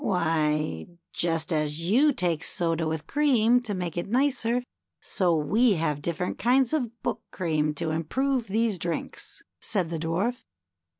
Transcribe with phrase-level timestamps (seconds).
[0.03, 4.63] Why, just as you take soda with cream, to make it nicer,
[4.99, 10.43] so we have different kinds of Book cream to improve these drinks," said the Dwarf.